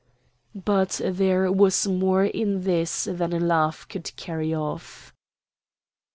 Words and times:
But 0.55 0.99
there 1.05 1.51
was 1.51 1.85
more 1.85 2.25
in 2.25 2.63
this 2.63 3.03
than 3.03 3.33
a 3.33 3.39
laugh 3.39 3.87
could 3.87 4.15
carry 4.15 4.51
off. 4.51 5.13